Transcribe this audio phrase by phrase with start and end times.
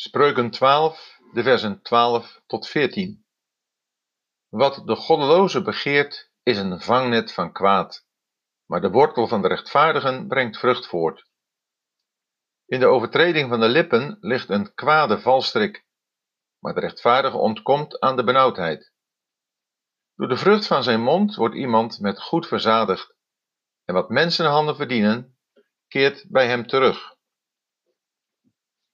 [0.00, 3.24] Spreuken 12, de versen 12 tot 14.
[4.48, 8.06] Wat de goddeloze begeert, is een vangnet van kwaad,
[8.66, 11.28] maar de wortel van de rechtvaardigen brengt vrucht voort.
[12.66, 15.86] In de overtreding van de lippen ligt een kwade valstrik,
[16.58, 18.92] maar de rechtvaardige ontkomt aan de benauwdheid.
[20.14, 23.14] Door de vrucht van zijn mond wordt iemand met goed verzadigd,
[23.84, 25.38] en wat mensenhanden verdienen,
[25.88, 27.16] keert bij hem terug.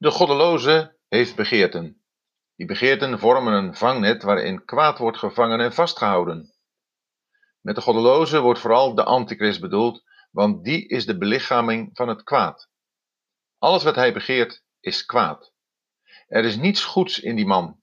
[0.05, 2.05] De goddeloze heeft begeerten.
[2.57, 6.55] Die begeerten vormen een vangnet waarin kwaad wordt gevangen en vastgehouden.
[7.61, 12.23] Met de goddeloze wordt vooral de antichrist bedoeld, want die is de belichaming van het
[12.23, 12.69] kwaad.
[13.59, 15.53] Alles wat hij begeert is kwaad.
[16.27, 17.81] Er is niets goeds in die man.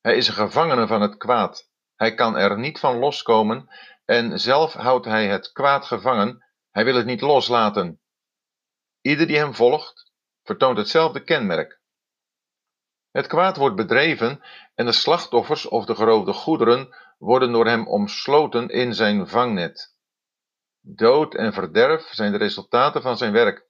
[0.00, 1.70] Hij is een gevangene van het kwaad.
[1.94, 3.68] Hij kan er niet van loskomen
[4.04, 6.44] en zelf houdt hij het kwaad gevangen.
[6.70, 8.00] Hij wil het niet loslaten.
[9.00, 10.05] Ieder die hem volgt,
[10.46, 11.80] vertoont hetzelfde kenmerk.
[13.10, 14.42] Het kwaad wordt bedreven
[14.74, 19.94] en de slachtoffers of de geroofde goederen worden door hem omsloten in zijn vangnet.
[20.80, 23.66] Dood en verderf zijn de resultaten van zijn werk,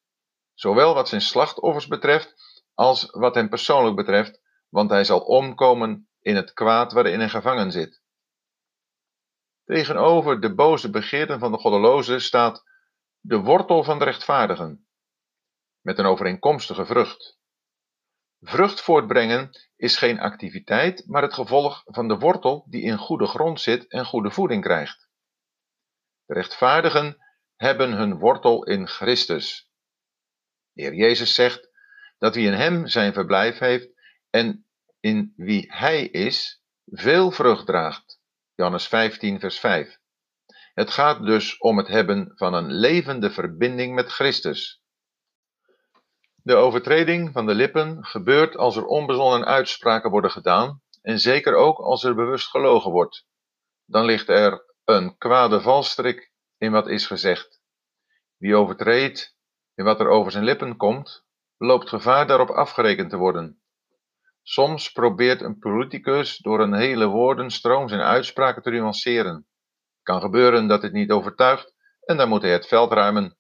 [0.55, 2.35] zowel wat zijn slachtoffers betreft
[2.75, 7.73] als wat hem persoonlijk betreft, want hij zal omkomen in het kwaad waarin hij gevangen
[7.73, 8.03] zit.
[9.65, 12.65] Tegenover de boze begeerten van de goddeloze staat
[13.21, 14.86] de wortel van de rechtvaardigen,
[15.87, 17.39] met een overeenkomstige vrucht.
[18.41, 23.61] Vrucht voortbrengen is geen activiteit, maar het gevolg van de wortel die in goede grond
[23.61, 25.09] zit en goede voeding krijgt.
[26.25, 27.17] De rechtvaardigen
[27.57, 29.71] hebben hun wortel in Christus.
[30.73, 31.71] De Heer Jezus zegt
[32.19, 33.89] dat wie in Hem zijn verblijf heeft
[34.31, 34.67] en
[35.01, 38.21] in wie Hij is, veel vrucht draagt.
[38.55, 39.99] Johannes 15, vers 5.
[40.75, 44.85] Het gaat dus om het hebben van een levende verbinding met Christus.
[46.47, 51.79] De overtreding van de lippen gebeurt als er onbezonnen uitspraken worden gedaan en zeker ook
[51.79, 53.27] als er bewust gelogen wordt.
[53.85, 57.61] Dan ligt er een kwade valstrik in wat is gezegd.
[58.37, 59.37] Wie overtreedt
[59.75, 61.25] in wat er over zijn lippen komt,
[61.57, 63.63] loopt gevaar daarop afgerekend te worden.
[64.43, 69.35] Soms probeert een politicus door een hele woordenstroom zijn uitspraken te nuanceren.
[69.35, 73.36] Het kan gebeuren dat dit niet overtuigt en dan moet hij het veld ruimen.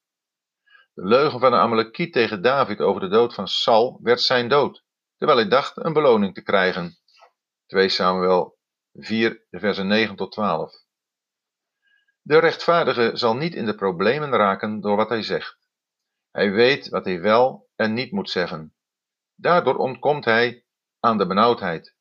[0.96, 4.84] De leugen van de Amalekiet tegen David over de dood van Saul werd zijn dood,
[5.16, 6.98] terwijl hij dacht een beloning te krijgen.
[7.66, 8.58] 2 Samuel
[8.92, 10.74] 4, versen 9 tot 12.
[12.22, 15.58] De rechtvaardige zal niet in de problemen raken door wat hij zegt.
[16.30, 18.74] Hij weet wat hij wel en niet moet zeggen.
[19.34, 20.64] Daardoor ontkomt hij
[21.00, 21.96] aan de benauwdheid.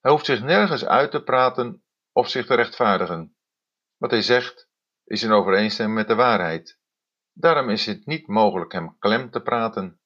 [0.00, 3.36] Hij hoeft zich nergens uit te praten of zich te rechtvaardigen.
[3.96, 4.68] Wat hij zegt
[5.04, 6.84] is in overeenstemming met de waarheid.
[7.38, 10.00] Daarom is het niet mogelijk hem klem te praten.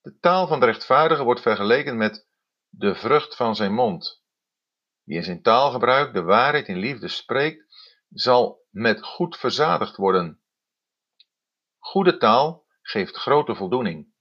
[0.00, 2.28] De taal van de rechtvaardige wordt vergeleken met
[2.68, 4.22] de vrucht van zijn mond.
[5.02, 7.64] Wie in zijn taalgebruik de waarheid in liefde spreekt,
[8.08, 10.40] zal met goed verzadigd worden.
[11.78, 14.12] Goede taal geeft grote voldoening.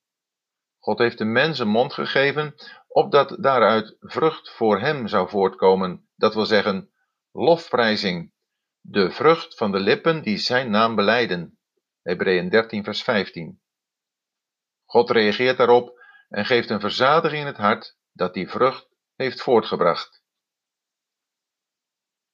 [0.80, 2.56] God heeft de mens een mond gegeven,
[2.88, 6.92] opdat daaruit vrucht voor hem zou voortkomen, dat wil zeggen
[7.32, 8.34] lofprijzing,
[8.80, 11.56] de vrucht van de lippen die zijn naam beleiden.
[12.02, 13.62] Hebreeën 13, vers 15.
[14.86, 20.24] God reageert daarop en geeft een verzadiging in het hart dat die vrucht heeft voortgebracht.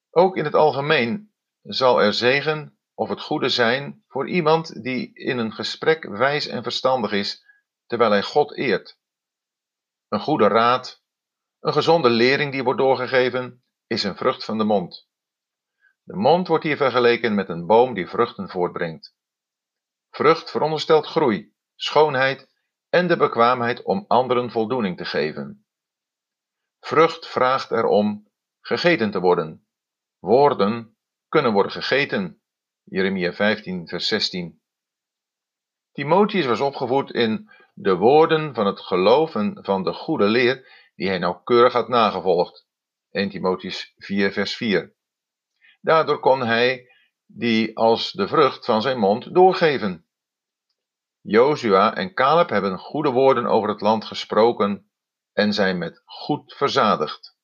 [0.09, 5.37] Ook in het algemeen zal er zegen of het goede zijn voor iemand die in
[5.37, 7.45] een gesprek wijs en verstandig is,
[7.85, 8.99] terwijl hij God eert.
[10.07, 11.03] Een goede raad,
[11.59, 15.07] een gezonde lering die wordt doorgegeven, is een vrucht van de mond.
[16.03, 19.16] De mond wordt hier vergeleken met een boom die vruchten voortbrengt.
[20.17, 22.49] Vrucht veronderstelt groei, schoonheid
[22.89, 25.65] en de bekwaamheid om anderen voldoening te geven.
[26.79, 28.27] Vrucht vraagt erom
[28.61, 29.67] gegeten te worden.
[30.19, 32.41] Woorden kunnen worden gegeten.
[32.83, 34.61] Jeremia 15, vers 16.
[35.91, 41.17] Timotheus was opgevoed in de woorden van het geloven van de goede leer die hij
[41.17, 42.67] nauwkeurig had nagevolgd.
[43.09, 44.95] 1 Timotheus 4, vers 4.
[45.81, 46.89] Daardoor kon hij
[47.25, 50.06] die als de vrucht van zijn mond doorgeven.
[51.29, 54.91] Jozua en Caleb hebben goede woorden over het land gesproken
[55.33, 57.36] en zijn met goed verzadigd.